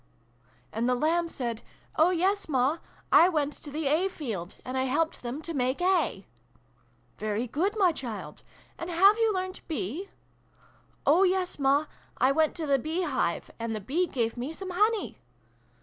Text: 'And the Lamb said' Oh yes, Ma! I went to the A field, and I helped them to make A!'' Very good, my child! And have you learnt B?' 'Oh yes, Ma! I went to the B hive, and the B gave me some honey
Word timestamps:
'And 0.73 0.89
the 0.89 0.95
Lamb 0.95 1.27
said' 1.27 1.61
Oh 1.95 2.09
yes, 2.09 2.49
Ma! 2.49 2.79
I 3.11 3.29
went 3.29 3.53
to 3.53 3.69
the 3.69 3.85
A 3.85 4.07
field, 4.09 4.55
and 4.65 4.75
I 4.75 4.85
helped 4.85 5.21
them 5.21 5.43
to 5.43 5.53
make 5.53 5.79
A!'' 5.79 6.25
Very 7.19 7.45
good, 7.45 7.75
my 7.77 7.91
child! 7.91 8.41
And 8.79 8.89
have 8.89 9.19
you 9.19 9.31
learnt 9.31 9.61
B?' 9.67 10.09
'Oh 11.05 11.21
yes, 11.21 11.59
Ma! 11.59 11.85
I 12.17 12.31
went 12.31 12.55
to 12.55 12.65
the 12.65 12.79
B 12.79 13.03
hive, 13.03 13.51
and 13.59 13.75
the 13.75 13.79
B 13.79 14.07
gave 14.07 14.37
me 14.37 14.53
some 14.53 14.71
honey 14.71 15.19